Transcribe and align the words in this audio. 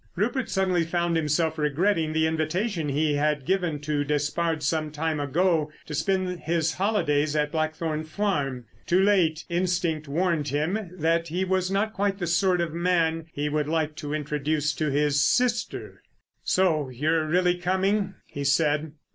Rupert 0.15 0.49
suddenly 0.49 0.83
found 0.83 1.15
himself 1.15 1.59
regretting 1.59 2.11
the 2.11 2.25
invitation 2.25 2.89
he 2.89 3.13
had 3.13 3.45
given 3.45 3.79
to 3.81 4.03
Despard 4.03 4.63
some 4.63 4.89
time 4.89 5.19
ago 5.19 5.71
to 5.85 5.93
spend 5.93 6.39
his 6.39 6.73
holidays 6.73 7.35
at 7.35 7.51
Blackthorn 7.51 8.03
Farm. 8.05 8.65
Too 8.87 8.99
late, 9.03 9.45
instinct 9.47 10.07
warned 10.07 10.47
him 10.47 10.89
that 10.97 11.27
he 11.27 11.45
was 11.45 11.69
not 11.69 11.93
quite 11.93 12.17
the 12.17 12.25
sort 12.25 12.61
of 12.61 12.73
man 12.73 13.27
he 13.31 13.47
would 13.47 13.67
like 13.67 13.95
to 13.97 14.11
introduce 14.11 14.73
to 14.73 14.89
his 14.89 15.21
sister. 15.23 16.01
"So 16.43 16.89
you're 16.89 17.27
really 17.27 17.57
coming?" 17.59 18.15
he 18.25 18.43
said. 18.43 18.93